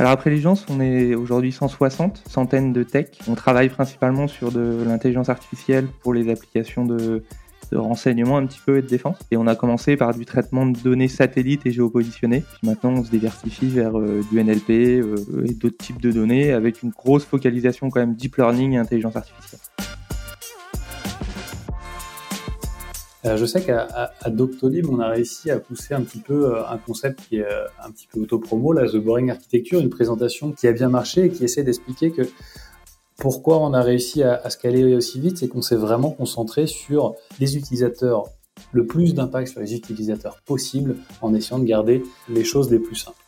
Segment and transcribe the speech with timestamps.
[0.00, 3.08] Alors après Legence, on est aujourd'hui 160, centaines de tech.
[3.28, 7.22] On travaille principalement sur de l'intelligence artificielle pour les applications de,
[7.70, 9.18] renseignement un petit peu et de défense.
[9.30, 12.40] Et on a commencé par du traitement de données satellites et géopositionnées.
[12.40, 16.50] Puis maintenant, on se diversifie vers euh, du NLP euh, et d'autres types de données
[16.50, 19.60] avec une grosse focalisation quand même deep learning et intelligence artificielle.
[23.24, 27.20] Je sais qu'à Doctolib, on a réussi à pousser un petit peu euh, un concept
[27.28, 30.72] qui est euh, un petit peu auto-promo, là, The Boring Architecture, une présentation qui a
[30.72, 32.22] bien marché et qui essaie d'expliquer que
[33.18, 37.14] pourquoi on a réussi à, à scaler aussi vite, c'est qu'on s'est vraiment concentré sur
[37.38, 38.24] les utilisateurs,
[38.72, 42.96] le plus d'impact sur les utilisateurs possible en essayant de garder les choses les plus
[42.96, 43.18] simples.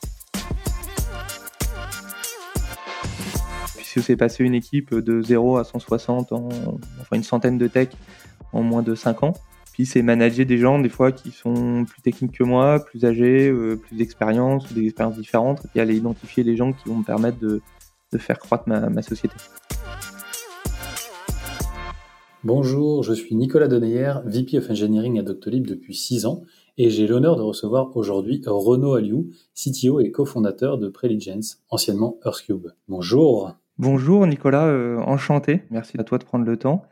[3.77, 6.49] Puis c'est passé une équipe de 0 à 160, en,
[6.99, 7.89] enfin une centaine de tech
[8.55, 9.35] en moins de 5 ans.
[9.73, 13.49] Puis c'est manager des gens des fois qui sont plus techniques que moi, plus âgés,
[13.49, 17.05] euh, plus d'expérience, ou des expériences différentes, et aller identifier les gens qui vont me
[17.05, 17.63] permettre de,
[18.13, 19.35] de faire croître ma, ma, société.
[22.45, 26.43] Bonjour, je suis Nicolas Deneyer, VP of Engineering à Doctolib depuis 6 ans,
[26.77, 32.69] et j'ai l'honneur de recevoir aujourd'hui Renaud Aliou, CTO et cofondateur de Preligence, anciennement Earthcube.
[32.89, 33.55] Bonjour.
[33.79, 35.63] Bonjour Nicolas, euh, enchanté.
[35.71, 36.83] Merci à toi de prendre le temps.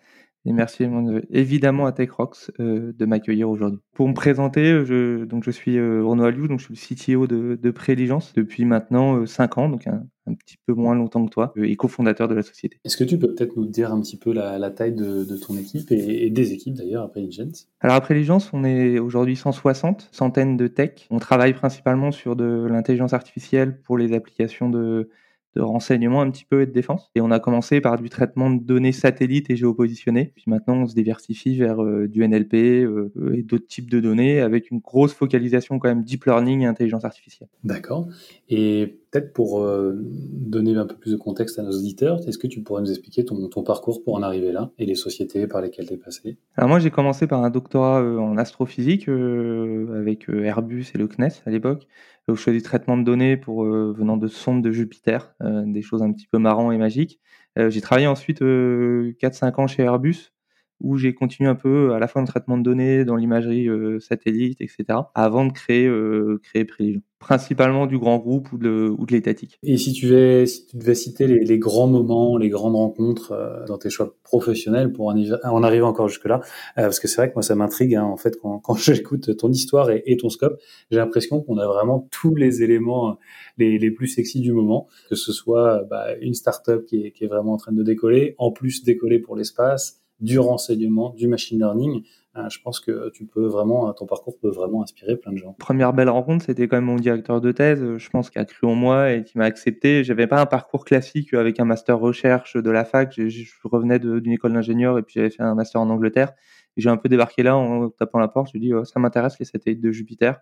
[0.46, 0.86] Et merci
[1.30, 3.80] évidemment à TechRox euh, de m'accueillir aujourd'hui.
[3.92, 7.27] Pour me présenter, je, donc je suis euh, Renaud Aliou, donc je suis le CTO
[7.27, 11.27] de, de Préligence depuis maintenant 5 euh, ans, donc un, un, petit peu moins longtemps
[11.27, 12.78] que toi, et cofondateur de la société.
[12.86, 15.36] Est-ce que tu peux peut-être nous dire un petit peu la, la taille de, de,
[15.36, 19.36] ton équipe et, et, des équipes d'ailleurs à Préligence Alors à Préligence, on est aujourd'hui
[19.36, 21.06] 160, centaines de tech.
[21.11, 25.11] On travaille principalement sur de l'intelligence artificielle pour les applications de
[25.56, 27.11] de renseignement un petit peu et de défense.
[27.15, 30.33] Et on a commencé par du traitement de données satellites et géopositionnées.
[30.34, 34.41] Puis maintenant, on se diversifie vers euh, du NLP euh, et d'autres types de données
[34.41, 37.48] avec une grosse focalisation quand même deep learning et intelligence artificielle.
[37.65, 38.07] D'accord.
[38.48, 42.47] Et peut-être pour euh, donner un peu plus de contexte à nos auditeurs, est-ce que
[42.47, 45.61] tu pourrais nous expliquer ton, ton, parcours pour en arriver là et les sociétés par
[45.61, 46.39] lesquelles tu es passé?
[46.57, 51.51] Alors moi, j'ai commencé par un doctorat en astrophysique avec Airbus et le CNES à
[51.51, 51.86] l'époque
[52.30, 55.64] où je fais du traitement de données pour euh, venant de sondes de Jupiter, euh,
[55.67, 57.20] des choses un petit peu marrantes et magiques.
[57.58, 60.33] Euh, j'ai travaillé ensuite 4-5 ans chez Airbus
[60.80, 63.68] où j'ai continué un peu à la fois dans le traitement de données, dans l'imagerie
[63.68, 67.02] euh, satellite, etc., avant de créer euh, créer Préligion.
[67.18, 69.58] Principalement du grand groupe ou de, ou de l'étatique.
[69.63, 73.67] Et si tu, devais, si tu devais citer les, grands moments, les grandes rencontres euh,
[73.67, 76.41] dans tes choix professionnels pour en, arriver encore jusque-là,
[76.79, 79.51] euh, parce que c'est vrai que moi ça m'intrigue, hein, en fait, quand, j'écoute ton
[79.51, 80.58] histoire et, ton scope,
[80.91, 83.18] j'ai l'impression qu'on a vraiment tous les éléments
[83.58, 87.52] les, plus sexy du moment, que ce soit bah, une startup qui qui est vraiment
[87.52, 92.03] en train de décoller, en plus décoller pour l'espace, du renseignement, du machine learning.
[92.36, 95.53] Euh, je pense que tu peux vraiment, ton parcours peut vraiment inspirer plein de gens.
[95.58, 98.69] Première belle rencontre, c'était quand même mon directeur de thèse, je pense, qu'il a cru
[98.69, 100.05] en moi et qui m'a accepté.
[100.05, 103.13] J'avais pas un parcours classique avec un master recherche de la fac.
[103.17, 106.33] Je, je revenais d'une école d'ingénieur et puis j'avais fait un master en Angleterre.
[106.77, 108.48] J'ai un peu débarqué là en tapant la porte.
[108.48, 110.41] Je lui ai dit, oh, ça m'intéresse les satellites de Jupiter.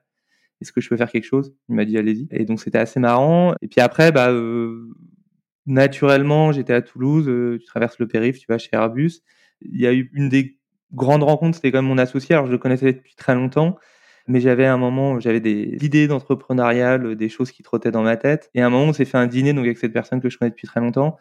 [0.61, 1.55] Est-ce que je peux faire quelque chose?
[1.71, 2.29] Il m'a dit, allez-y.
[2.33, 3.55] Et donc c'était assez marrant.
[3.63, 4.91] Et puis après, bah, euh,
[5.65, 7.29] naturellement, j'étais à Toulouse.
[7.29, 9.23] Euh, tu traverses le périph', tu vas chez Airbus
[9.63, 10.59] il y a eu une des
[10.93, 12.35] grandes rencontres, c'était quand même mon associé.
[12.35, 13.77] Alors, je le connaissais depuis très longtemps,
[14.27, 18.51] mais j'avais un moment, j'avais des idées d'entrepreneurial, des choses qui trottaient dans ma tête.
[18.55, 20.39] Et à un moment, on s'est fait un dîner donc avec cette personne que je
[20.39, 21.17] connais depuis très longtemps.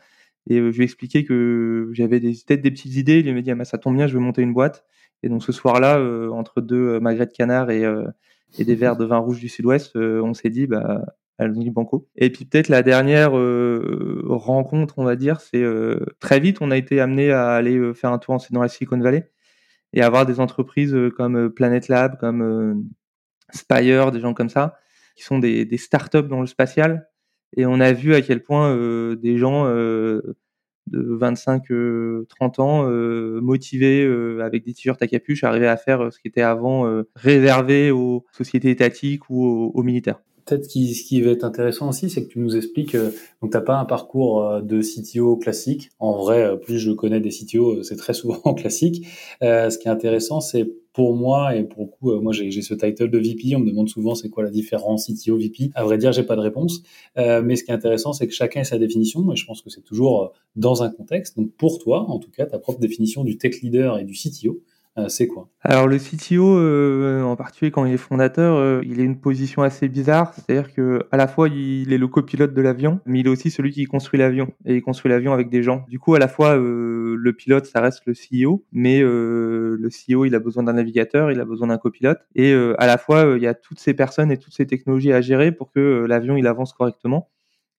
[0.50, 3.20] Et euh, je lui ai expliqué que j'avais des, peut-être des petites idées.
[3.26, 4.86] Il m'a dit, ah, bah, ça tombe bien, je vais monter une boîte.
[5.24, 7.84] Et donc, ce soir-là, euh, entre deux euh, magrets de canard et,
[8.58, 11.04] et des verres de vin rouge du sud-ouest, on s'est dit, bah,
[11.40, 12.08] banco.
[12.16, 16.72] Et puis peut-être la dernière euh, rencontre, on va dire, c'est euh, très vite, on
[16.72, 19.32] a été amené à aller euh, faire un tour en, dans la Silicon Valley
[19.94, 22.86] et avoir des entreprises comme Planet Lab, comme
[23.54, 24.78] Spire, des gens comme ça,
[25.16, 27.10] qui sont des, des startups dans le spatial.
[27.56, 28.76] Et on a vu à quel point
[29.16, 30.36] des gens de
[30.92, 32.84] 25-30 ans,
[33.42, 34.06] motivés
[34.42, 38.72] avec des t-shirts à capuche, arrivaient à faire ce qui était avant réservé aux sociétés
[38.72, 42.40] étatiques ou aux, aux militaires peut-être ce qui va être intéressant aussi, c'est que tu
[42.40, 43.12] nous expliques, euh,
[43.42, 45.90] donc t'as pas un parcours euh, de CTO classique.
[46.00, 49.06] En vrai, euh, plus je connais des CTO, c'est très souvent classique.
[49.42, 53.12] ce qui est intéressant, c'est pour moi et pour le coup, moi j'ai ce title
[53.12, 53.56] de VP.
[53.56, 55.70] On me demande souvent c'est quoi la différence CTO VP.
[55.76, 56.82] À vrai dire, j'ai pas de réponse.
[57.16, 59.70] mais ce qui est intéressant, c'est que chacun a sa définition et je pense que
[59.70, 61.38] c'est toujours dans un contexte.
[61.38, 64.64] Donc pour toi, en tout cas, ta propre définition du tech leader et du CTO.
[64.98, 65.48] Euh, c'est quoi?
[65.62, 69.62] Alors le CTO, euh, en particulier quand il est fondateur, euh, il a une position
[69.62, 73.28] assez bizarre, c'est-à-dire que à la fois il est le copilote de l'avion, mais il
[73.28, 75.86] est aussi celui qui construit l'avion et il construit l'avion avec des gens.
[75.88, 80.34] Du coup, à la fois le pilote, ça reste le CEO, mais le CEO, il
[80.36, 83.48] a besoin d'un navigateur, il a besoin d'un copilote, et à la fois il y
[83.48, 86.74] a toutes ces personnes et toutes ces technologies à gérer pour que l'avion il avance
[86.74, 87.30] correctement.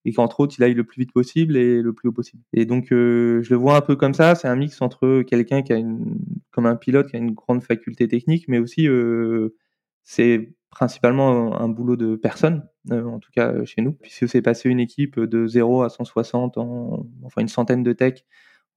[0.05, 2.43] Et qu'entre autres il aille le plus vite possible et le plus haut possible.
[2.53, 5.61] Et donc euh, je le vois un peu comme ça, c'est un mix entre quelqu'un
[5.61, 6.19] qui a une,
[6.51, 9.55] comme un pilote qui a une grande faculté technique, mais aussi euh,
[10.03, 14.69] c'est principalement un, boulot de personne, euh, en tout cas chez nous, puisque c'est passé
[14.69, 18.23] une équipe de 0 à 160 en, enfin une centaine de tech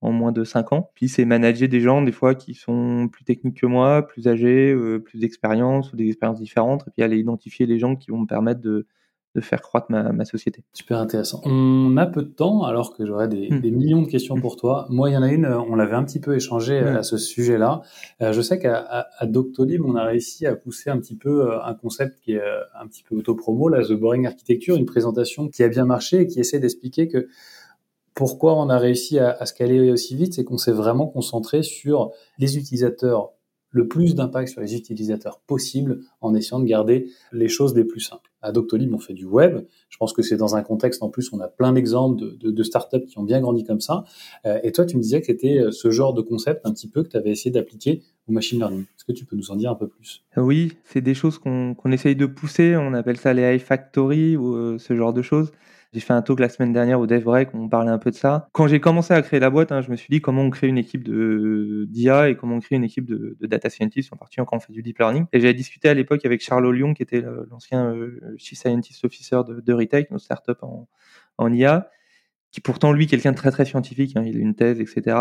[0.01, 0.91] en moins de 5 ans.
[0.95, 4.75] Puis c'est manager des gens des fois qui sont plus techniques que moi, plus âgés,
[5.05, 8.27] plus d'expérience ou des expériences différentes, et puis aller identifier les gens qui vont me
[8.27, 8.87] permettre de
[9.35, 10.63] de faire croître ma, société.
[10.73, 11.41] Super intéressant.
[11.45, 13.75] On a peu de temps, alors que j'aurais des, hmm.
[13.75, 14.85] millions de questions pour toi.
[14.89, 17.81] Moi, il y en a une, on l'avait un petit peu échangé à ce sujet-là.
[18.21, 21.73] Euh, je sais qu'à Doctolib, on a réussi à pousser un petit peu euh, un
[21.73, 25.63] concept qui est euh, un petit peu auto-promo, la The Boring Architecture, une présentation qui
[25.63, 27.27] a bien marché et qui essaie d'expliquer que
[28.13, 32.11] pourquoi on a réussi à, à scaler aussi vite, c'est qu'on s'est vraiment concentré sur
[32.37, 33.31] les utilisateurs
[33.73, 37.99] le plus d'impact sur les utilisateurs possible en essayant de garder les choses les plus
[37.99, 38.31] simples.
[38.41, 39.65] À Doctolib, on fait du web.
[39.89, 43.05] Je pense que c'est dans un contexte, en plus, on a plein d'exemples de, startups
[43.05, 44.03] qui ont bien grandi comme ça.
[44.45, 46.87] Euh, et toi, tu me disais que c'était euh, ce genre de concept un petit
[46.87, 48.81] peu que tu avais essayé d'appliquer au machine learning.
[48.81, 50.23] Est-ce que tu peux nous en dire un peu plus?
[50.37, 52.75] Oui, c'est des choses qu'on essaye de pousser.
[52.75, 55.51] On appelle ça les iFactory ou euh, ce genre de choses.
[55.93, 58.47] J'ai fait un talk la semaine dernière au DevBreak, on parlait un peu de ça.
[58.51, 60.67] Quand j'ai commencé à créer la boîte, hein, je me suis dit comment on crée
[60.67, 64.57] une équipe d'IA et comment on crée une équipe de, data scientists, en particulier quand
[64.57, 65.25] on fait du deep learning.
[65.33, 69.41] Et j'avais discuté à l'époque avec Charles Lyon, qui était l'ancien euh, Chief Scientist Officer
[69.47, 71.91] de, de Retake, notre startup en, IA,
[72.51, 74.17] qui pourtant lui quelqu'un de très très scientifique.
[74.17, 75.15] Hein, il a une thèse, etc.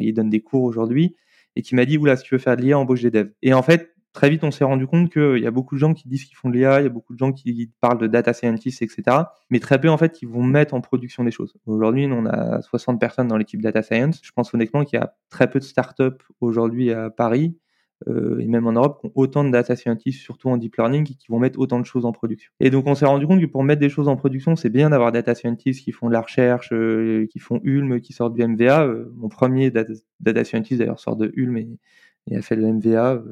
[0.00, 1.16] Il donne des cours aujourd'hui
[1.56, 3.32] et qui m'a dit oula si tu veux faire de l'IA embauche des devs.
[3.40, 5.94] Et en fait très vite, on s'est rendu compte qu'il y a beaucoup de gens
[5.94, 8.06] qui disent qu'ils font de l'IA, il y a beaucoup de gens qui parlent de
[8.06, 9.02] data scientists, etc.
[9.50, 11.54] Mais très peu, en fait, qui vont mettre en production des choses.
[11.66, 14.20] Aujourd'hui, on a 60 personnes dans l'équipe data science.
[14.22, 17.56] Je pense honnêtement qu'il y a très peu de startups aujourd'hui à Paris,
[18.08, 21.04] euh, et même en Europe, qui ont autant de data scientists, surtout en deep learning,
[21.04, 22.50] qui vont mettre autant de choses en production.
[22.58, 24.90] Et donc, on s'est rendu compte que pour mettre des choses en production, c'est bien
[24.90, 28.42] d'avoir data scientists qui font de la recherche, euh, qui font Ulm, qui sortent du
[28.42, 28.86] MVA.
[28.86, 33.22] Euh, mon premier data, scientist, d'ailleurs, sort de Ulm et a fait le MVA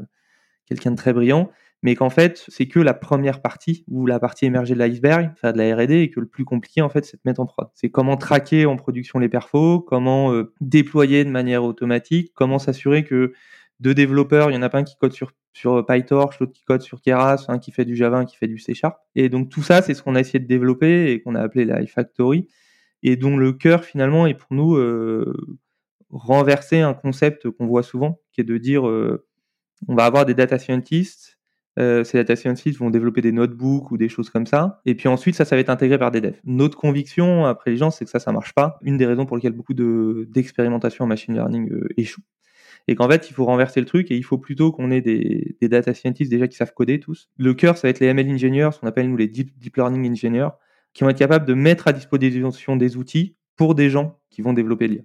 [0.69, 1.51] quelqu'un de très brillant,
[1.83, 5.53] mais qu'en fait, c'est que la première partie, ou la partie émergée de l'iceberg, faire
[5.53, 7.69] de la R&D, et que le plus compliqué, en fait, c'est de mettre en prod.
[7.75, 13.05] C'est comment traquer en production les perfos, comment euh, déployer de manière automatique, comment s'assurer
[13.05, 13.33] que
[13.81, 16.65] deux développeurs, il y en a pas un qui code sur, sur PyTorch, l'autre qui
[16.65, 18.99] code sur Keras, un qui fait du Java, un qui fait du C Sharp.
[19.15, 21.65] Et donc tout ça, c'est ce qu'on a essayé de développer et qu'on a appelé
[21.65, 22.49] la iFactory,
[23.05, 25.33] et dont le cœur, finalement, est pour nous euh,
[26.11, 28.89] renverser un concept qu'on voit souvent, qui est de dire...
[28.89, 29.25] Euh,
[29.87, 31.39] on va avoir des data scientists.
[31.79, 34.81] Euh, ces data scientists vont développer des notebooks ou des choses comme ça.
[34.85, 36.41] Et puis ensuite, ça, ça va être intégré par des devs.
[36.45, 38.79] Notre conviction, après les gens, c'est que ça, ça marche pas.
[38.83, 42.23] Une des raisons pour lesquelles beaucoup d'expérimentation en machine learning euh, échoue.
[42.89, 45.57] Et qu'en fait, il faut renverser le truc et il faut plutôt qu'on ait des,
[45.61, 47.31] des, data scientists déjà qui savent coder tous.
[47.37, 49.77] Le cœur, ça va être les ML engineers, ce qu'on appelle nous les deep, deep
[49.77, 50.49] learning engineers,
[50.95, 54.55] qui vont être capables de mettre à disposition des outils pour des gens qui vont
[54.55, 55.03] développer l'IA.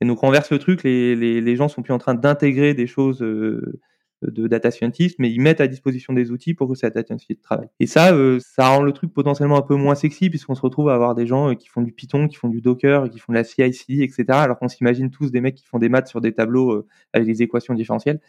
[0.00, 2.72] Et donc, on renverse le truc, les, les, les gens sont plus en train d'intégrer
[2.72, 3.80] des choses euh,
[4.22, 7.40] de data scientist, mais ils mettent à disposition des outils pour que cette data scientist
[7.42, 7.68] travaille.
[7.78, 10.88] Et ça, euh, ça rend le truc potentiellement un peu moins sexy puisqu'on se retrouve
[10.88, 13.32] à avoir des gens euh, qui font du Python, qui font du Docker, qui font
[13.32, 14.24] de la CI/CD, etc.
[14.30, 17.26] Alors qu'on s'imagine tous des mecs qui font des maths sur des tableaux euh, avec
[17.26, 18.20] des équations différentielles.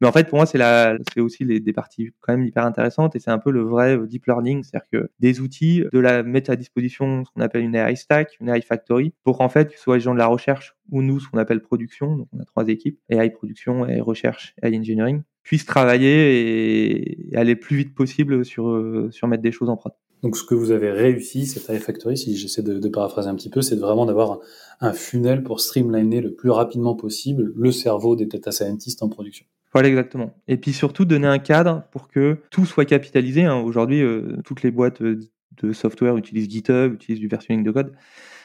[0.00, 3.30] Mais en fait, pour moi, c'est aussi des parties quand même hyper intéressantes et c'est
[3.30, 7.24] un peu le vrai deep learning, c'est-à-dire que des outils, de la mettre à disposition
[7.24, 9.96] ce qu'on appelle une AI stack, une AI factory, pour qu'en fait, que ce soit
[9.96, 12.68] les gens de la recherche ou nous, ce qu'on appelle production, donc on a trois
[12.68, 18.44] équipes, AI production, AI recherche, AI engineering, puissent travailler et aller le plus vite possible
[18.44, 19.92] sur, sur mettre des choses en prod.
[20.22, 23.50] Donc, ce que vous avez réussi, cette AI Factory, si j'essaie de, paraphraser un petit
[23.50, 24.40] peu, c'est vraiment d'avoir
[24.80, 29.46] un, funnel pour streamliner le plus rapidement possible le cerveau des data scientists en production.
[29.72, 30.34] Voilà, exactement.
[30.48, 33.44] Et puis surtout, donner un cadre pour que tout soit capitalisé.
[33.44, 33.56] Hein.
[33.56, 35.20] Aujourd'hui, euh, toutes les boîtes euh,
[35.62, 37.94] de software utilisent GitHub, utilisent du versionning de code.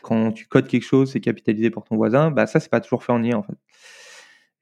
[0.02, 2.30] Quand tu codes quelque chose, c'est capitalisé pour ton voisin.
[2.32, 3.56] Bah, ça, c'est pas toujours fait en IA, en fait.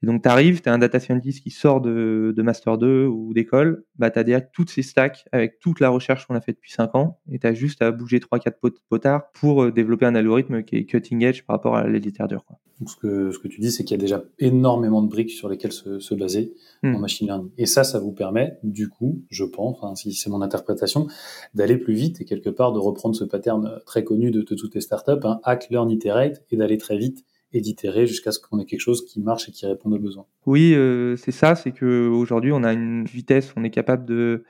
[0.04, 3.06] Et donc, tu arrives, tu es un data scientist qui sort de, de Master 2
[3.06, 6.42] ou d'école, bah, tu as déjà toutes ces stacks avec toute la recherche qu'on a
[6.42, 8.54] fait depuis 5 ans, et tu as juste à bouger 3-4
[8.90, 12.44] potards pour euh, développer un algorithme qui est cutting edge par rapport à la littérature.
[12.46, 12.58] Quoi.
[12.80, 15.30] Donc, ce que, ce que tu dis, c'est qu'il y a déjà énormément de briques
[15.30, 17.00] sur lesquelles se, se baser en hmm.
[17.00, 17.52] machine learning.
[17.60, 21.06] Et ça, ça vous permet, du coup, je pense, si c'est mon interprétation,
[21.54, 24.74] d'aller plus vite et quelque part de reprendre ce pattern très connu de, de toutes
[24.74, 28.60] les startups, hein, hack, learn, iterate, et d'aller très vite et d'itérer jusqu'à ce qu'on
[28.60, 30.26] ait quelque chose qui marche et qui réponde aux besoins.
[30.46, 34.46] Oui, euh, c'est ça, c'est que aujourd'hui on a une vitesse, on est capable de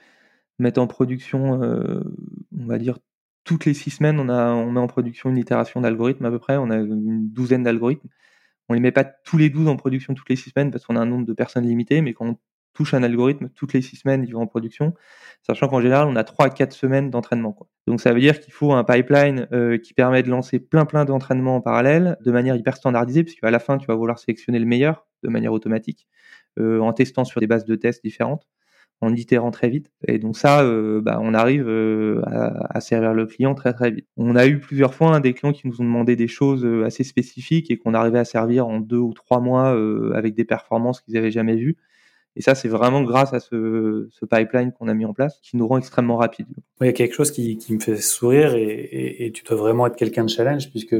[0.59, 2.01] mettre en production, euh,
[2.57, 2.99] on va dire
[3.43, 6.39] toutes les six semaines, on a on met en production une itération d'algorithmes à peu
[6.39, 8.07] près, on a une douzaine d'algorithmes.
[8.69, 10.95] On les met pas tous les douze en production toutes les six semaines parce qu'on
[10.95, 12.37] a un nombre de personnes limité, mais quand on
[12.73, 14.93] touche un algorithme, toutes les six semaines, il va en production,
[15.41, 17.57] sachant qu'en général, on a trois à quatre semaines d'entraînement.
[17.87, 21.05] Donc ça veut dire qu'il faut un pipeline euh, qui permet de lancer plein plein
[21.05, 24.65] d'entraînements en parallèle, de manière hyper standardisée, puisqu'à la fin, tu vas vouloir sélectionner le
[24.65, 26.07] meilleur de manière automatique,
[26.59, 28.47] euh, en testant sur des bases de tests différentes
[29.03, 29.91] en itérant très vite.
[30.07, 31.67] Et donc ça, euh, bah, on arrive
[32.27, 34.05] à, servir le client très très vite.
[34.15, 37.03] On a eu plusieurs fois hein, des clients qui nous ont demandé des choses assez
[37.03, 39.75] spécifiques et qu'on arrivait à servir en deux ou trois mois
[40.13, 41.77] avec des performances qu'ils n'avaient jamais vues.
[42.37, 45.57] Et ça, c'est vraiment grâce à ce, ce pipeline qu'on a mis en place, qui
[45.57, 46.47] nous rend extrêmement rapide.
[46.79, 49.57] Il y a quelque chose qui, qui me fait sourire et, et, et, tu dois
[49.57, 50.95] vraiment être quelqu'un de challenge, puisque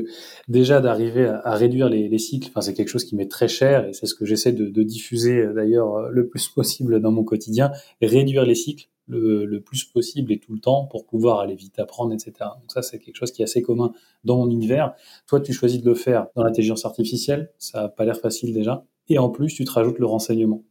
[0.50, 3.48] déjà d'arriver à, à, réduire les, les cycles, enfin, c'est quelque chose qui m'est très
[3.48, 7.00] cher et c'est ce que j'essaie de, de, diffuser euh, d'ailleurs euh, le plus possible
[7.00, 7.72] dans mon quotidien,
[8.02, 11.80] réduire les cycles le, le, plus possible et tout le temps pour pouvoir aller vite
[11.80, 12.34] apprendre, etc.
[12.40, 14.94] Donc ça, c'est quelque chose qui est assez commun dans mon univers.
[15.28, 18.86] Toi, tu choisis de le faire dans l'intelligence artificielle, ça n'a pas l'air facile déjà,
[19.10, 20.64] et en plus, tu te rajoutes le renseignement.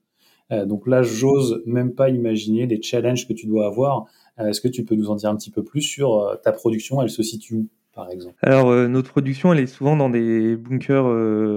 [0.52, 4.06] Euh, donc là, j'ose même pas imaginer les challenges que tu dois avoir.
[4.38, 6.52] Euh, est-ce que tu peux nous en dire un petit peu plus sur euh, ta
[6.52, 7.00] production?
[7.02, 8.36] Elle se situe où par exemple?
[8.42, 11.06] Alors, notre production, elle est souvent dans des bunkers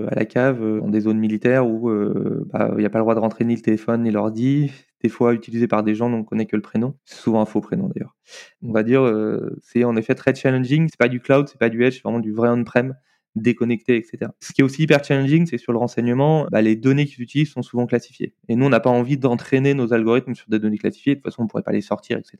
[0.09, 3.13] à la cave, dans des zones militaires où il bah, n'y a pas le droit
[3.13, 4.71] de rentrer ni le téléphone ni l'ordi,
[5.03, 6.95] des fois utilisé par des gens dont on connaît que le prénom.
[7.05, 8.15] C'est souvent un faux prénom d'ailleurs.
[8.63, 9.07] On va dire,
[9.61, 10.87] c'est en effet très challenging.
[10.89, 12.95] C'est pas du cloud, c'est pas du edge, c'est vraiment du vrai on-prem
[13.35, 14.31] déconnecté, etc.
[14.39, 17.51] Ce qui est aussi hyper challenging, c'est sur le renseignement, bah, les données qu'ils utilisent
[17.51, 18.33] sont souvent classifiées.
[18.47, 21.15] Et nous, on n'a pas envie d'entraîner nos algorithmes sur des données classifiées.
[21.15, 22.37] De toute façon, on ne pourrait pas les sortir, etc.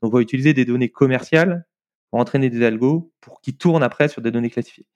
[0.00, 1.66] Donc, on va utiliser des données commerciales
[2.10, 4.86] pour entraîner des algos pour qu'ils tournent après sur des données classifiées.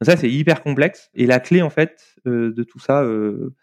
[0.00, 1.10] Donc ça, c'est hyper complexe.
[1.14, 3.54] Et la clé, en fait, euh, de tout ça, euh,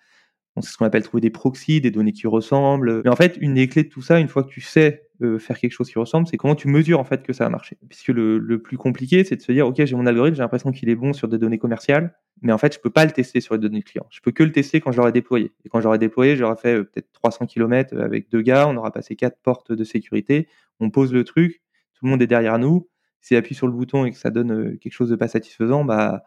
[0.61, 3.01] c'est ce qu'on appelle trouver des proxys, des données qui ressemblent.
[3.03, 5.39] Mais en fait, une des clés de tout ça, une fois que tu sais euh,
[5.39, 7.77] faire quelque chose qui ressemble, c'est comment tu mesures en fait que ça a marché.
[7.87, 10.89] Puisque le, plus compliqué, c'est de se dire, ok, j'ai mon algorithme, j'ai l'impression qu'il
[10.89, 13.55] est bon sur des données commerciales, mais en fait, je peux pas le tester sur
[13.55, 14.07] les données clients.
[14.09, 15.53] Je peux que le tester quand je l'aurai déployé.
[15.63, 18.91] Et quand j'aurai déployé, j'aurai fait euh, peut-être 300 km avec deux gars, on aura
[18.91, 20.47] passé quatre portes de sécurité,
[20.79, 21.61] on pose le truc,
[21.93, 22.89] tout le monde est derrière nous.
[23.21, 25.83] S'il appuie sur le bouton et que ça donne euh, quelque chose de pas satisfaisant,
[25.83, 26.23] bah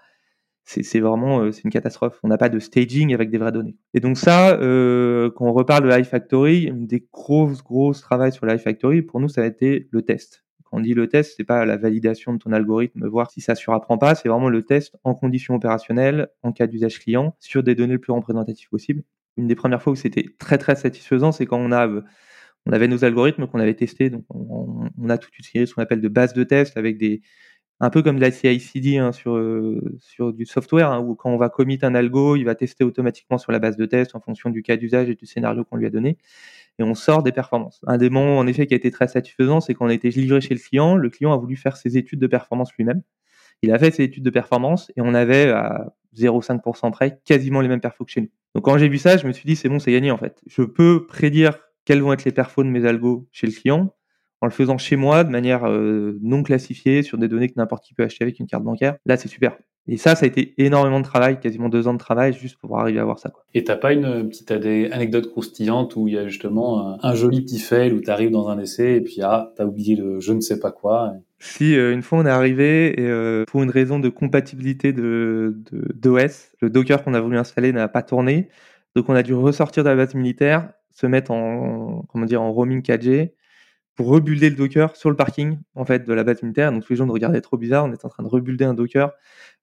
[0.68, 2.18] c'est vraiment euh, c'est une catastrophe.
[2.22, 3.76] On n'a pas de staging avec des vraies données.
[3.94, 8.32] Et donc ça, euh, quand on reparle de High Factory, une des grosses grosses travail
[8.32, 10.44] sur High Factory, pour nous, ça a été le test.
[10.64, 13.54] Quand on dit le test, c'est pas la validation de ton algorithme, voir si ça
[13.54, 17.74] surapprend pas, c'est vraiment le test en conditions opérationnelles, en cas d'usage client, sur des
[17.74, 19.02] données le plus représentatives possible.
[19.38, 21.88] Une des premières fois où c'était très très satisfaisant, c'est quand on a
[22.66, 25.80] on avait nos algorithmes qu'on avait testés, donc on, on a une série ce qu'on
[25.80, 27.22] appelle de bases de test avec des
[27.80, 31.30] un peu comme de la CI/CD hein, sur euh, sur du software hein, où quand
[31.30, 34.20] on va commit un algo, il va tester automatiquement sur la base de test en
[34.20, 36.18] fonction du cas d'usage et du scénario qu'on lui a donné
[36.78, 37.80] et on sort des performances.
[37.86, 40.10] Un des moments en effet qui a été très satisfaisant, c'est quand on a été
[40.10, 43.02] livré chez le client, le client a voulu faire ses études de performance lui-même.
[43.62, 47.68] Il a fait ses études de performance et on avait à 0,5% près quasiment les
[47.68, 48.30] mêmes perfos que chez nous.
[48.54, 50.40] Donc quand j'ai vu ça, je me suis dit c'est bon, c'est gagné en fait.
[50.46, 53.94] Je peux prédire quels vont être les perfos de mes algos chez le client
[54.40, 57.84] en le faisant chez moi de manière euh, non classifiée sur des données que n'importe
[57.84, 58.96] qui peut acheter avec une carte bancaire.
[59.06, 59.56] Là, c'est super.
[59.90, 62.78] Et ça, ça a été énormément de travail, quasiment deux ans de travail juste pour
[62.78, 63.30] arriver à voir ça.
[63.30, 63.42] Quoi.
[63.54, 67.40] Et t'as pas une petite anecdote croustillante où il y a justement un, un joli
[67.40, 70.34] petit fail où tu arrives dans un essai et puis ah, t'as oublié le je
[70.34, 71.14] ne sais pas quoi.
[71.38, 75.56] Si, euh, une fois on est arrivé et euh, pour une raison de compatibilité de
[75.94, 78.50] d'OS, le Docker qu'on a voulu installer n'a pas tourné.
[78.94, 82.52] Donc on a dû ressortir de la base militaire, se mettre en comment dire en
[82.52, 83.32] roaming 4G
[83.98, 86.70] pour rebuilder le Docker sur le parking en fait de la base militaire.
[86.70, 87.84] Donc tous les gens nous regardaient trop bizarre.
[87.84, 89.10] On était en train de rebuilder un Docker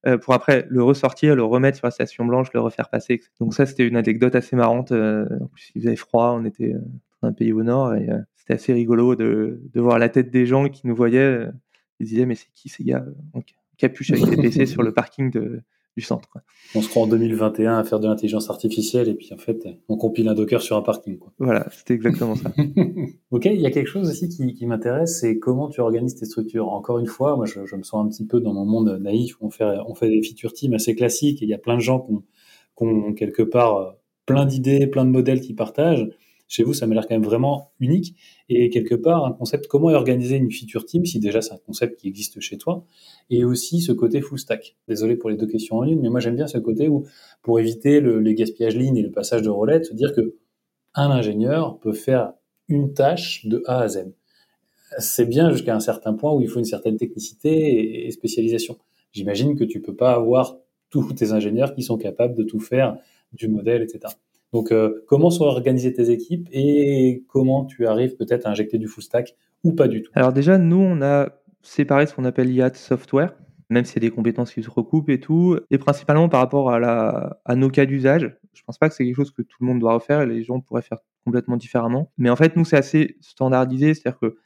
[0.05, 3.21] euh, pour après le ressortir, le remettre sur la station blanche, le refaire passer.
[3.39, 4.91] Donc ça c'était une anecdote assez marrante.
[4.91, 6.79] Euh, en plus il faisait froid, on était euh,
[7.21, 10.31] dans un pays au nord et euh, c'était assez rigolo de, de, voir la tête
[10.31, 11.47] des gens qui nous voyaient.
[12.01, 13.39] Ils disaient mais c'est qui ces gars en
[13.77, 15.61] capuche avec des PC sur le parking de,
[15.95, 16.29] du centre.
[16.29, 16.41] Quoi.
[16.75, 19.97] On se croit en 2021 à faire de l'intelligence artificielle et puis en fait, on
[19.97, 21.17] compile un Docker sur un parking.
[21.17, 21.31] Quoi.
[21.39, 22.53] Voilà, c'était exactement ça.
[23.31, 26.25] ok, il y a quelque chose aussi qui, qui m'intéresse, c'est comment tu organises tes
[26.25, 26.69] structures.
[26.69, 29.39] Encore une fois, moi, je, je, me sens un petit peu dans mon monde naïf
[29.39, 31.75] où on fait, on fait des feature teams assez classiques et il y a plein
[31.75, 32.23] de gens qui ont,
[32.77, 36.09] qui ont quelque part plein d'idées, plein de modèles qui partagent.
[36.47, 38.15] Chez vous, ça m'a l'air quand même vraiment unique.
[38.49, 41.99] Et quelque part, un concept, comment organiser une feature team, si déjà c'est un concept
[41.99, 42.85] qui existe chez toi,
[43.29, 44.75] et aussi ce côté full stack.
[44.87, 47.05] Désolé pour les deux questions en ligne, mais moi j'aime bien ce côté où,
[47.41, 50.35] pour éviter le, les gaspillages lignes et le passage de roulette, se dire que
[50.93, 52.33] un ingénieur peut faire
[52.67, 54.13] une tâche de A à Z.
[54.99, 58.77] C'est bien jusqu'à un certain point où il faut une certaine technicité et spécialisation.
[59.11, 60.57] J'imagine que tu peux pas avoir
[60.89, 62.97] tous tes ingénieurs qui sont capables de tout faire
[63.33, 64.13] du modèle, etc.
[64.55, 68.87] Donc, euh, comment sont organisées tes équipes et comment tu arrives peut-être à injecter du
[68.87, 69.35] full stack
[69.65, 70.09] ou pas du tout?
[70.15, 71.27] Alors déjà, nous, on a
[71.61, 73.35] séparé ce qu'on appelle IAT Software,
[73.69, 77.55] même s'il y des compétences qui se recoupent et tout, et principalement par rapport à
[77.57, 78.33] nos cas d'usage.
[78.53, 80.41] Je pense pas que c'est quelque chose que tout le monde doit refaire et les
[80.41, 82.13] gens pourraient faire complètement différemment.
[82.17, 84.37] Mais en fait, nous, c'est assez standardisé, c'est-à-dire que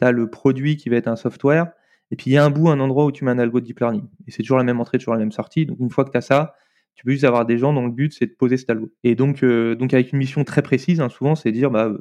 [0.00, 1.70] tu as le produit qui va être un software,
[2.10, 3.66] et puis il y a un bout, un endroit où tu mets un algo de
[3.66, 4.08] deep learning.
[4.26, 5.64] Et c'est toujours la même entrée, toujours la même sortie.
[5.64, 6.56] Donc une fois que tu as ça,
[6.94, 8.90] tu peux juste avoir des gens dont le but c'est de poser cet algo.
[9.02, 11.92] Et donc, euh, donc avec une mission très précise, hein, souvent c'est dire bah,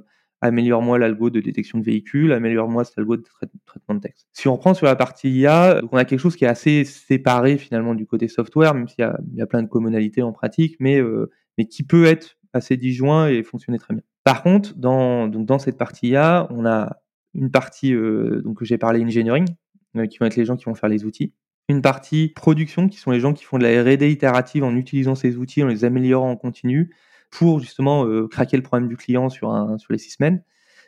[0.41, 3.23] améliore-moi l'algo de détection de véhicules, améliore-moi cet algo de
[3.65, 4.27] traitement de texte.
[4.33, 7.57] Si on reprend sur la partie IA, on a quelque chose qui est assez séparé
[7.57, 11.00] finalement du côté software, même s'il y y a plein de commonalités en pratique, mais,
[11.00, 14.03] euh, mais qui peut être assez disjoint et fonctionner très bien.
[14.23, 16.97] Par contre, dans, donc dans cette partie IA, on a
[17.33, 19.47] une partie euh, donc j'ai parlé engineering,
[19.95, 21.33] euh, qui vont être les gens qui vont faire les outils.
[21.70, 25.15] Une partie production, qui sont les gens qui font de la R&D itérative en utilisant
[25.15, 26.93] ces outils, en les améliorant en continu,
[27.32, 29.51] pour justement euh, craquer le problème du client sur,
[29.89, 30.43] les six semaines.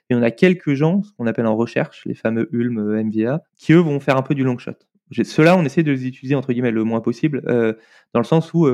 [0.10, 3.42] Et on a quelques gens, ce qu'on appelle en recherche, les fameux Ulm, euh, MVA,
[3.58, 4.74] qui eux vont faire un peu du long shot.
[5.12, 7.74] Ceux-là, on essaie de les utiliser entre guillemets le moins possible, euh,
[8.14, 8.68] dans le sens où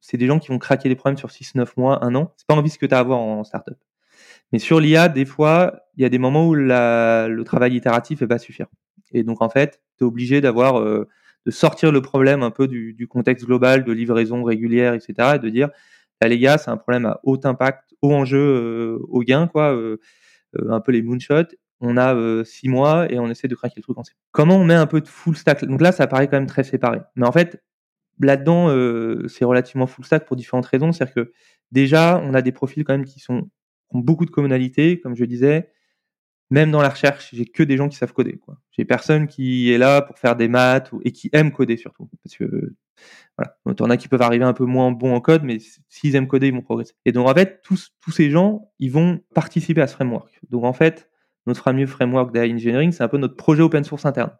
[0.00, 2.32] c'est des gens qui vont craquer les problèmes sur 6, 9 mois, un an.
[2.36, 3.76] C'est pas envie ce que tu as à avoir en startup.
[4.52, 8.26] Mais sur l'IA, des fois, il y a des moments où le travail itératif ne
[8.26, 8.66] va pas suffire.
[9.12, 11.08] Et donc, en fait, tu es obligé d'avoir, euh,
[11.46, 15.32] de sortir le problème un peu du, contexte global de livraison régulière, etc.
[15.36, 15.70] et de dire,
[16.20, 19.74] là, les gars, c'est un problème à haut impact, haut enjeu, euh, haut gain, quoi,
[19.74, 19.98] euh,
[20.56, 21.54] euh un peu les moonshots.
[21.84, 24.16] On a euh, six mois et on essaie de craquer le truc ensemble.
[24.30, 25.64] Comment on met un peu de full stack?
[25.64, 27.00] Donc là, ça paraît quand même très séparé.
[27.16, 27.60] Mais en fait,
[28.20, 30.92] là-dedans, euh, c'est relativement full stack pour différentes raisons.
[30.92, 31.32] C'est-à-dire que
[31.72, 33.50] déjà, on a des profils quand même qui sont
[33.94, 35.68] ont beaucoup de commonalités, comme je disais
[36.52, 38.36] même dans la recherche, j'ai que des gens qui savent coder.
[38.36, 38.58] Quoi.
[38.72, 42.10] J'ai personne qui est là pour faire des maths ou, et qui aime coder surtout.
[42.22, 42.74] Parce que
[43.38, 45.56] voilà, il y en a qui peuvent arriver un peu moins bons en code, mais
[45.88, 46.92] s'ils aiment coder, ils vont progresser.
[47.06, 50.40] Et donc en fait, tous, tous ces gens, ils vont participer à ce framework.
[50.50, 51.08] Donc en fait,
[51.46, 54.36] notre fameux framework d'AI Engineering, c'est un peu notre projet open source interne.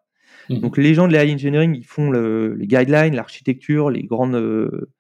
[0.51, 0.59] Mmh.
[0.59, 4.93] Donc les gens de l'AI Engineering, ils font le, les guidelines, l'architecture, les grandes, euh,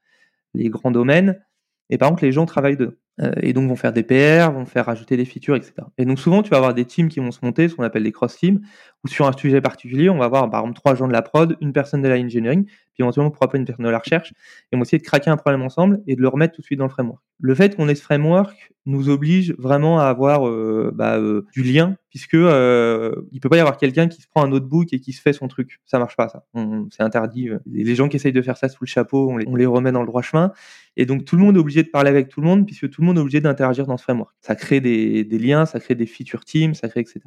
[0.54, 1.45] les grands domaines.
[1.90, 2.95] Et par contre, les gens travaillent dedans.
[3.23, 5.75] Euh, et donc vont faire des PR, vont faire rajouter des features, etc.
[5.99, 8.02] Et donc souvent, tu vas avoir des teams qui vont se monter, ce qu'on appelle
[8.02, 8.61] des cross-teams,
[9.05, 11.57] où sur un sujet particulier, on va avoir par exemple trois gens de la prod,
[11.61, 14.32] une personne de la engineering, puis éventuellement pourquoi pas une personne de la recherche,
[14.71, 16.67] et on va essayer de craquer un problème ensemble et de le remettre tout de
[16.67, 17.21] suite dans le framework.
[17.41, 21.63] Le fait qu'on ait ce framework nous oblige vraiment à avoir euh, bah, euh, du
[21.63, 25.00] lien, puisque euh, il peut pas y avoir quelqu'un qui se prend un notebook et
[25.00, 25.80] qui se fait son truc.
[25.85, 26.45] Ça marche pas, ça.
[26.91, 27.50] C'est interdit.
[27.67, 30.06] Les gens qui essayent de faire ça sous le chapeau, on les remet dans le
[30.06, 30.52] droit chemin.
[30.97, 33.00] Et donc tout le monde est obligé de parler avec tout le monde, puisque tout
[33.00, 34.35] le monde obligé d'interagir dans ce framework.
[34.41, 37.21] Ça crée des, liens, ça crée des feature teams, ça crée etc.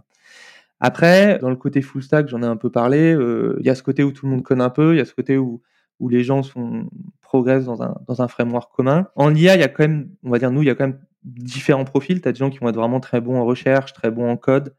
[0.80, 3.16] Après, dans le côté full stack, j'en ai un peu parlé.
[3.60, 5.06] Il y a ce côté où tout le monde connaît un peu, il y a
[5.06, 5.62] ce côté où
[6.10, 6.42] les gens
[7.22, 9.08] progressent dans un, framework commun.
[9.16, 10.88] En IA, il y a quand même, on va dire nous, il y a quand
[10.88, 12.22] même différents profils.
[12.22, 14.38] Tu as des gens qui vont être vraiment très bons en recherche, très bons en
[14.38, 14.76] code,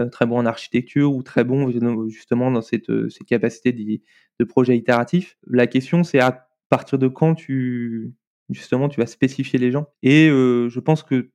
[0.00, 1.70] euh, très bons en architecture ou très bons
[2.08, 5.36] justement dans cette, euh, cette capacité de projet itératif.
[5.46, 8.12] La question, c'est à partir de quand tu
[8.50, 9.86] justement tu vas spécifier les gens.
[10.02, 11.30] Et euh, je pense que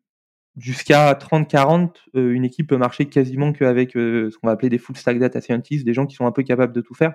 [0.58, 4.78] jusqu'à 30-40, euh, une équipe peut marcher quasiment qu'avec euh, ce qu'on va appeler des
[4.78, 7.14] full stack data scientists, des gens qui sont un peu capables de tout faire.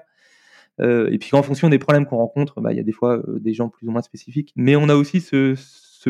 [0.81, 3.53] Et puis en fonction des problèmes qu'on rencontre, bah, il y a des fois des
[3.53, 4.53] gens plus ou moins spécifiques.
[4.55, 5.57] Mais on a aussi ce,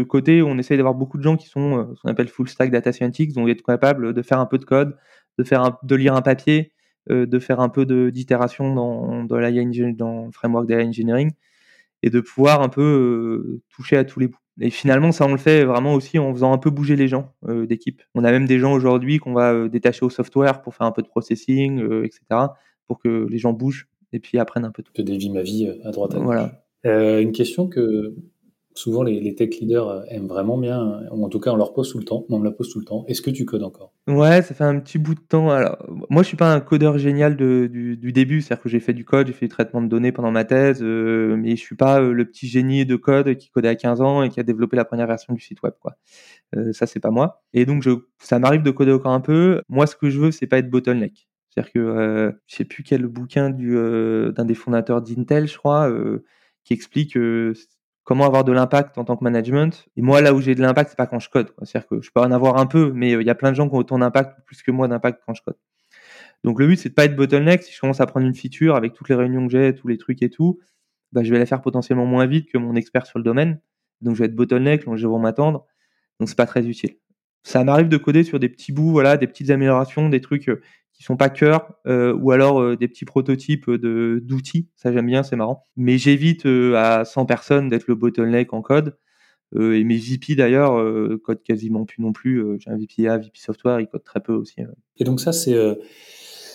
[0.06, 2.70] côté où on essaye d'avoir beaucoup de gens qui sont ce qu'on appelle full stack
[2.70, 4.94] data scientists, donc être capables de faire un peu de code,
[5.38, 6.72] de lire un papier,
[7.08, 11.32] de faire un peu d'itération dans, le framework d'AI engineering
[12.02, 14.38] et de pouvoir un peu euh, toucher à tous les bouts.
[14.60, 17.32] Et finalement, ça, on le fait vraiment aussi en faisant un peu bouger les gens
[17.46, 18.02] euh, d'équipe.
[18.14, 21.02] On a même des gens aujourd'hui qu'on va détacher au software pour faire un peu
[21.02, 22.20] de processing, etc.,
[22.86, 24.92] pour que les gens bougent et puis apprennent un peu tout.
[24.92, 26.24] Que dévie ma vie euh, à droite à gauche.
[26.24, 26.64] Voilà.
[26.86, 28.14] Euh, une question que
[28.78, 31.90] souvent les, tech leaders euh, aiment vraiment bien, ou en tout cas on leur pose
[31.90, 33.04] tout le temps, on me la pose tout le temps.
[33.08, 33.92] Est-ce que tu codes encore?
[34.06, 35.50] Ouais, ça fait un petit bout de temps.
[35.50, 35.76] Alors,
[36.10, 39.26] moi je suis pas un codeur génial du, début, c'est-à-dire que j'ai fait du code,
[39.26, 42.12] j'ai fait du traitement de données pendant ma thèse, euh, mais je suis pas euh,
[42.12, 44.84] le petit génie de code qui codait à 15 ans et qui a développé la
[44.84, 45.74] première version du site web.
[46.56, 47.42] Euh, ça c'est pas moi.
[47.52, 47.84] Et donc
[48.18, 49.62] ça m'arrive de coder encore un peu.
[49.68, 51.28] Moi ce que je veux c'est pas être bottleneck.
[51.58, 55.56] C'est-à-dire que euh, je sais plus quel bouquin du euh, d'un des fondateurs d'Intel, je
[55.56, 56.24] crois, euh,
[56.64, 57.54] qui explique euh,
[58.08, 59.86] comment avoir de l'impact en tant que management.
[59.98, 61.52] Et moi, là où j'ai de l'impact, c'est pas quand je code.
[61.62, 63.68] C'est-à-dire que je peux en avoir un peu, mais il y a plein de gens
[63.68, 65.58] qui ont autant d'impact, plus que moi, d'impact quand je code.
[66.42, 67.62] Donc le but, c'est de pas être bottleneck.
[67.62, 69.98] Si je commence à prendre une feature avec toutes les réunions que j'ai, tous les
[69.98, 70.58] trucs et tout,
[71.12, 73.60] bah, je vais la faire potentiellement moins vite que mon expert sur le domaine.
[74.00, 75.66] Donc je vais être bottleneck, donc je vais m'attendre.
[76.18, 76.96] Donc c'est pas très utile.
[77.42, 80.50] Ça m'arrive de coder sur des petits bouts, voilà, des petites améliorations, des trucs
[80.98, 84.68] qui sont pas cœur, euh, ou alors euh, des petits prototypes de d'outils.
[84.74, 85.66] Ça j'aime bien, c'est marrant.
[85.76, 88.98] Mais j'évite euh, à 100 personnes d'être le bottleneck en code.
[89.54, 92.42] Euh, et mes VP d'ailleurs euh, codent quasiment plus non plus.
[92.58, 94.56] J'ai un VP A, VP software, ils codent très peu aussi.
[94.96, 95.54] Et donc ça c'est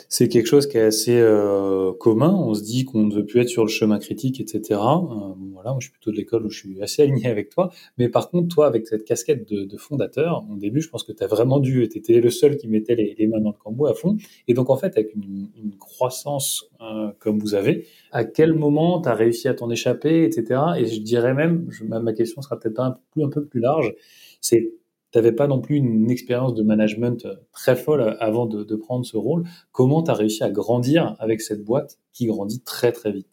[0.09, 2.33] c'est quelque chose qui est assez euh, commun.
[2.33, 4.61] On se dit qu'on ne veut plus être sur le chemin critique, etc.
[4.71, 7.71] Euh, voilà, moi je suis plutôt de l'école où je suis assez aligné avec toi.
[7.97, 11.23] Mais par contre, toi, avec cette casquette de, fondateur, au début, je pense que tu
[11.23, 13.93] as vraiment dû, tu étais le seul qui mettait les, mains dans le cambouis à
[13.93, 14.17] fond.
[14.47, 19.09] Et donc, en fait, avec une, croissance euh, comme vous avez, à quel moment tu
[19.09, 20.61] as réussi à t'en échapper, etc.
[20.77, 23.93] Et je dirais même, je, ma, question sera peut-être un, un peu plus large,
[24.41, 24.73] c'est
[25.13, 29.05] tu pas non plus une expérience de management euh, très folle avant de, de prendre
[29.05, 29.43] ce rôle.
[29.71, 33.27] Comment tu as réussi à grandir avec cette boîte qui grandit très très vite?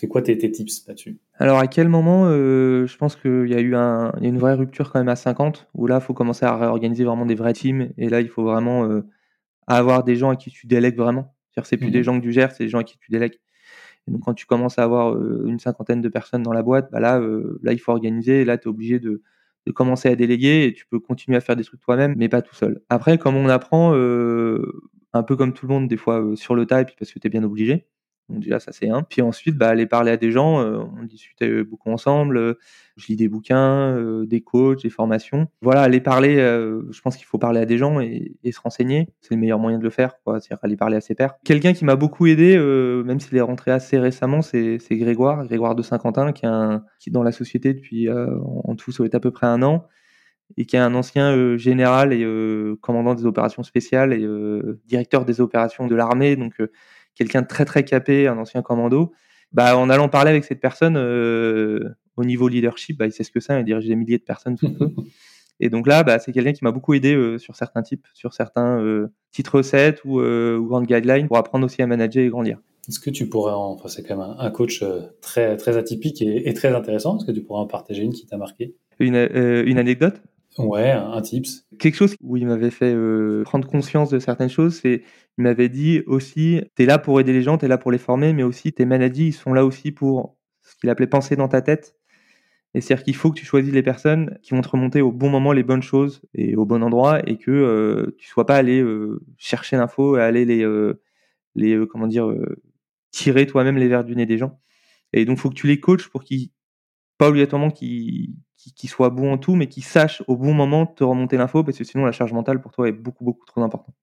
[0.00, 1.20] C'est quoi tes, tes tips là-dessus?
[1.34, 4.90] Alors à quel moment euh, Je pense qu'il y a eu un, une vraie rupture
[4.90, 7.90] quand même à 50, où là, il faut commencer à réorganiser vraiment des vrais teams,
[7.98, 9.02] et là, il faut vraiment euh,
[9.66, 11.34] avoir des gens à qui tu délègues vraiment.
[11.50, 11.90] C'est-à-dire c'est plus mmh.
[11.90, 13.38] des gens que tu gères, c'est des gens à qui tu délègues.
[14.08, 16.90] Et donc quand tu commences à avoir euh, une cinquantaine de personnes dans la boîte,
[16.90, 17.20] bah là,
[17.62, 19.22] là, il faut organiser, et là, tu es obligé de
[19.66, 22.42] de commencer à déléguer et tu peux continuer à faire des trucs toi-même, mais pas
[22.42, 22.82] tout seul.
[22.88, 26.54] Après, comme on apprend, euh, un peu comme tout le monde, des fois euh, sur
[26.54, 27.86] le tas, et puis parce que tu es bien obligé,
[28.30, 29.02] donc déjà, ça c'est un.
[29.02, 32.58] Puis ensuite, bah, aller parler à des gens, euh, on discutait beaucoup ensemble, euh,
[32.96, 35.48] je lis des bouquins, euh, des coachs, des formations.
[35.62, 39.08] Voilà, aller parler, je pense qu'il faut parler à des gens et, se renseigner.
[39.20, 41.34] C'est le meilleur moyen de le faire, c'est-à-dire aller parler à ses pairs.
[41.44, 42.58] Quelqu'un qui m'a beaucoup aidé,
[43.04, 47.32] même s'il est rentré assez récemment, c'est Grégoire, Grégoire de Saint-Quentin, qui, est dans la
[47.32, 49.86] société depuis, en tout, ça va à peu près un an
[50.56, 54.80] et qui est un ancien euh, général et euh, commandant des opérations spéciales et euh,
[54.86, 56.54] directeur des opérations de l'armée, donc
[57.20, 59.12] quelqu'un de très très capé, un ancien commando.
[59.52, 63.40] Bah, en allant parler avec cette personne au niveau leadership, bah, il sait ce que
[63.40, 64.90] c'est, il dirige des milliers de personnes sous peu.
[65.60, 68.32] Et donc là, bah, c'est quelqu'un qui m'a beaucoup aidé euh, sur certains types, sur
[68.32, 72.28] certains euh, titres recettes ou, euh, ou grandes guidelines pour apprendre aussi à manager et
[72.30, 72.58] grandir.
[72.88, 73.72] Est-ce que tu pourrais, en...
[73.72, 74.82] enfin c'est quand même un, coach
[75.20, 77.18] très très atypique et, et, très intéressant.
[77.18, 78.74] Est-ce que tu pourrais en partager une qui t'a marqué?
[78.98, 80.22] Une, une anecdote?
[80.58, 81.66] Ouais, un tips.
[81.78, 85.02] Quelque chose où il m'avait fait euh, prendre conscience de certaines choses, c'est
[85.38, 87.92] il m'avait dit aussi, tu es là pour aider les gens, tu es là pour
[87.92, 91.36] les former, mais aussi tes maladies, ils sont là aussi pour ce qu'il appelait penser
[91.36, 91.96] dans ta tête.
[92.74, 95.28] Et c'est-à-dire qu'il faut que tu choisisses les personnes qui vont te remonter au bon
[95.28, 98.80] moment les bonnes choses et au bon endroit et que euh, tu sois pas allé
[98.80, 101.02] euh, chercher l'info et aller les, euh,
[101.56, 102.32] les comment dire,
[103.10, 104.60] tirer toi-même les verres du nez des gens.
[105.12, 106.50] Et donc, faut que tu les coaches pour qu'ils,
[107.18, 108.34] pas obligatoirement qu'ils
[108.76, 111.78] qui, soit bon en tout, mais qui sache au bon moment te remonter l'info, parce
[111.78, 113.94] que sinon la charge mentale pour toi est beaucoup, beaucoup trop importante.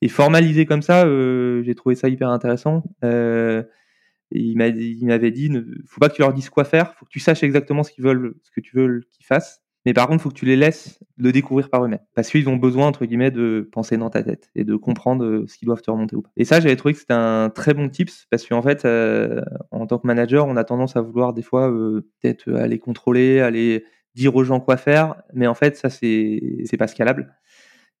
[0.00, 2.84] Et formaliser comme ça, euh, j'ai trouvé ça hyper intéressant.
[3.04, 3.62] Euh,
[4.30, 7.20] il m'avait dit, ne faut pas que tu leur dises quoi faire, faut que tu
[7.20, 9.62] saches exactement ce qu'ils veulent, ce que tu veux qu'ils fassent.
[9.88, 12.02] Mais par contre, faut que tu les laisses le découvrir par eux-mêmes.
[12.14, 15.46] Parce qu'ils ont besoin, entre guillemets, de penser dans ta tête et de comprendre euh,
[15.46, 16.28] ce qu'ils doivent te remonter ou pas.
[16.36, 19.86] Et ça, j'avais trouvé que c'était un très bon tips parce qu'en fait, euh, en
[19.86, 23.82] tant que manager, on a tendance à vouloir des fois euh, peut-être aller contrôler, aller
[24.14, 25.22] dire aux gens quoi faire.
[25.32, 27.34] Mais en fait, ça, c'est pas scalable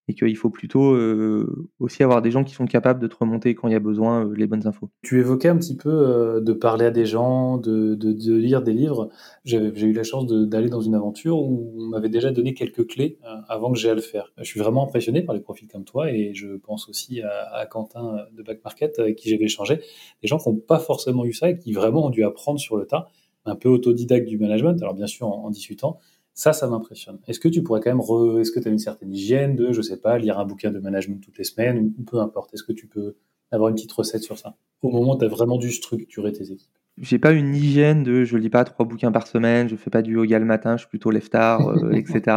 [0.08, 3.54] et qu'il faut plutôt euh, aussi avoir des gens qui sont capables de te remonter
[3.54, 4.88] quand il y a besoin euh, les bonnes infos.
[5.02, 8.62] Tu évoquais un petit peu euh, de parler à des gens, de, de, de lire
[8.62, 9.10] des livres.
[9.44, 13.18] J'ai eu la chance d'aller dans une aventure où on m'avait déjà donné quelques clés
[13.24, 14.32] euh, avant que j'ai à le faire.
[14.38, 17.66] Je suis vraiment impressionné par les profils comme toi et je pense aussi à, à
[17.66, 19.80] Quentin de Back Market avec qui j'avais échangé.
[20.22, 22.78] Des gens qui n'ont pas forcément eu ça et qui vraiment ont dû apprendre sur
[22.78, 23.10] le tas,
[23.44, 25.98] un peu autodidacte du management, alors bien sûr en, en discutant,
[26.38, 27.18] ça, ça m'impressionne.
[27.26, 28.38] Est-ce que tu pourrais quand même, re...
[28.38, 30.78] est-ce que tu as une certaine hygiène de, je sais pas, lire un bouquin de
[30.78, 32.54] management toutes les semaines ou peu importe.
[32.54, 33.16] Est-ce que tu peux
[33.50, 34.54] avoir une petite recette sur ça?
[34.82, 38.22] Au moment où tu as vraiment dû structurer tes équipes J'ai pas une hygiène de,
[38.22, 40.82] je lis pas trois bouquins par semaine, je fais pas du yoga le matin, je
[40.82, 42.36] suis plutôt tard, euh, etc.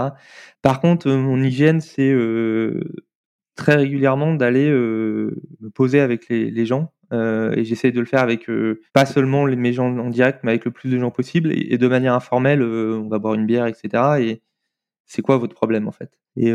[0.64, 2.82] Par contre, euh, mon hygiène, c'est euh,
[3.56, 8.22] très régulièrement d'aller me poser avec les, les gens euh, et j'essaie de le faire
[8.22, 11.12] avec euh, pas seulement les, mes gens en direct, mais avec le plus de gens
[11.12, 12.62] possible et, de manière informelle.
[12.62, 14.04] Euh, on va boire une bière, etc.
[14.20, 14.42] Et
[15.06, 16.12] c'est quoi votre problème en fait?
[16.38, 16.54] Et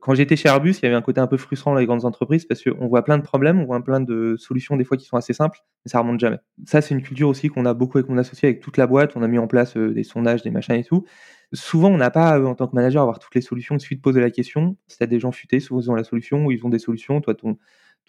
[0.00, 2.04] quand j'étais chez Airbus, il y avait un côté un peu frustrant dans les grandes
[2.04, 5.04] entreprises parce qu'on voit plein de problèmes, on voit plein de solutions des fois qui
[5.04, 6.38] sont assez simples, mais ça remonte jamais.
[6.66, 9.12] Ça, c'est une culture aussi qu'on a beaucoup et qu'on associe avec toute la boîte.
[9.14, 11.04] On a mis en place des sondages, des machins et tout.
[11.52, 13.76] Souvent, on n'a pas, en tant que manager, à avoir toutes les solutions.
[13.76, 14.76] Il suffit de poser la question.
[14.88, 16.80] Si tu as des gens futés, souvent ils ont la solution ou ils ont des
[16.80, 17.20] solutions.
[17.20, 17.58] Toi, ton,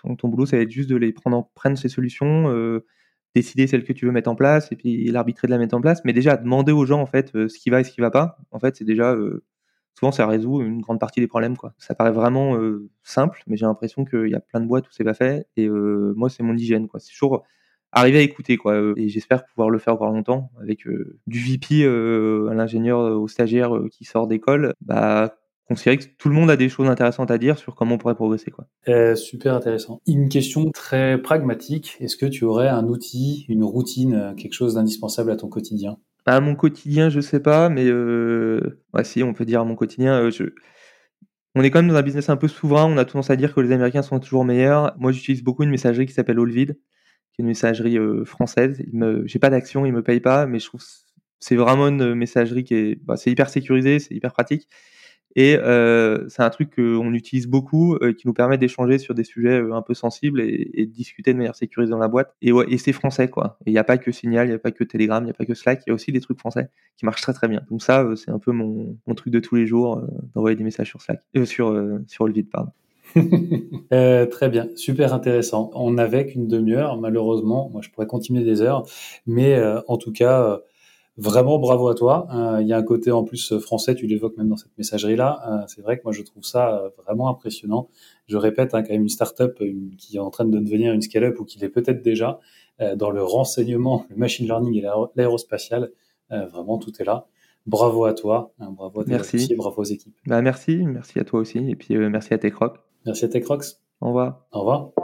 [0.01, 2.86] ton, ton boulot, ça va être juste de les prendre en, prendre ces solutions, euh,
[3.36, 5.82] décider celle que tu veux mettre en place et puis l'arbitrer de la mettre en
[5.82, 6.01] place.
[6.06, 8.12] Mais déjà, demander aux gens en fait euh, ce qui va et ce qui va
[8.12, 8.38] pas.
[8.51, 9.43] En fait, c'est déjà euh,
[9.97, 11.58] souvent ça résout une grande partie des problèmes.
[11.58, 11.73] Quoi.
[11.77, 12.58] Ça paraît vraiment
[13.03, 15.47] simple, mais j'ai l'impression qu'il y a plein de boîtes où c'est pas fait.
[15.58, 16.88] Et moi, c'est mon hygiène.
[16.88, 16.99] Quoi.
[16.99, 17.43] C'est toujours
[17.91, 18.58] arriver à écouter.
[18.58, 18.93] Quoi.
[18.97, 20.88] Et j'espère pouvoir le faire encore longtemps avec
[21.27, 24.73] du VP à l'ingénieur, euh, au stagiaire qui sort d'école.
[24.82, 25.36] Bah,
[25.67, 28.15] considérer que tout le monde a des choses intéressantes à dire sur comment on pourrait
[28.15, 28.52] progresser.
[28.52, 28.67] Quoi.
[28.88, 30.02] Euh, super intéressant.
[30.08, 31.97] Une question très pragmatique.
[31.99, 35.97] Est-ce que tu aurais un outil, une routine, quelque chose d'indispensable à ton quotidien?
[36.26, 39.76] À mon quotidien, je sais pas, mais euh, ouais, si, on peut dire à mon
[39.76, 40.45] quotidien, euh, je...
[41.56, 42.86] On est quand même dans un business un peu souverain.
[42.86, 44.95] On a tendance à dire que les Américains sont toujours meilleurs.
[44.97, 48.82] Moi, j'utilise beaucoup une messagerie qui s'appelle Allvid, qui est une messagerie euh, française.
[48.91, 49.28] Me...
[49.28, 50.82] J'ai pas d'action, ils me payent pas, mais je trouve
[51.39, 54.69] c'est vraiment une messagerie qui est, bah, c'est hyper sécurisé, c'est hyper pratique.
[55.36, 59.24] Et euh, c'est un truc qu'on utilise beaucoup, euh, qui nous permet d'échanger sur des
[59.24, 62.36] sujets euh, un peu sensibles et, et, de discuter de manière sécurisée dans la boîte.
[62.41, 63.58] Et, ouais, et c'est français, quoi.
[63.65, 65.36] Il n'y a pas que Signal, il n'y a pas que Telegram, il n'y a
[65.36, 67.62] pas que Slack, il y a aussi des trucs français qui marchent très très bien.
[67.69, 70.02] Donc ça, c'est un peu mon, mon, truc de tous les jours,
[70.36, 71.76] d'envoyer des messages sur Slack, sur,
[72.08, 72.72] sur le vide, pardon.
[73.93, 75.72] euh, très bien, super intéressant.
[75.74, 77.69] On n'avait qu'une demi-heure, malheureusement.
[77.72, 78.86] Moi, je pourrais continuer des heures,
[79.28, 80.60] mais euh, en tout cas,
[81.15, 82.28] Vraiment bravo à toi.
[82.34, 85.41] Euh, il y a un côté en plus français, tu l'évoques même dans cette messagerie-là.
[85.47, 87.89] Euh, c'est vrai que moi je trouve ça euh, vraiment impressionnant.
[88.28, 89.62] Je répète, hein, quand même une startup
[89.97, 92.39] qui est en train de devenir une scale-up ou qui l'est peut-être déjà
[92.97, 94.82] dans le renseignement, le machine learning et
[95.15, 95.91] l'aérospatial.
[96.30, 97.28] vraiment, tout est là.
[97.67, 99.54] Bravo à toi, hein, bravo à tes merci.
[99.56, 100.15] bravo aux équipes.
[100.26, 102.78] Bah, merci, merci à toi aussi, et puis merci à tes crocs.
[103.06, 103.65] Merci à tes crocs.
[104.02, 104.47] Au revoir.
[104.52, 105.03] Au revoir.